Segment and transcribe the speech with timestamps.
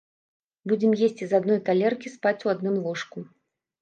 [0.71, 3.17] Будзем есці з адной талеркі, спаць у адным ложку.